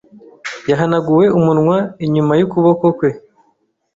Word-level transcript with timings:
yahanaguye 0.69 1.27
umunwa 1.37 1.77
inyuma 2.05 2.33
yukuboko 2.39 2.85
kwe. 2.97 3.09